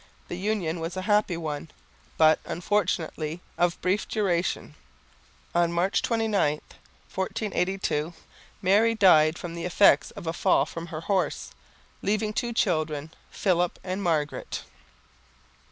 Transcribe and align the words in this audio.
The 0.29 0.35
union 0.35 0.79
was 0.79 0.97
a 0.97 1.03
happy 1.03 1.37
one, 1.37 1.69
but, 2.17 2.39
unfortunately, 2.45 3.39
of 3.55 3.79
brief 3.81 4.07
duration. 4.07 4.73
On 5.53 5.71
March 5.71 6.01
29, 6.01 6.53
1482, 7.13 8.11
Mary 8.63 8.95
died 8.95 9.37
from 9.37 9.53
the 9.53 9.65
effects 9.65 10.09
of 10.09 10.25
a 10.25 10.33
fall 10.33 10.65
from 10.65 10.87
her 10.87 11.01
horse, 11.01 11.51
leaving 12.01 12.33
two 12.33 12.51
children, 12.51 13.11
Philip 13.29 13.77
and 13.83 14.01
Margaret. 14.01 14.63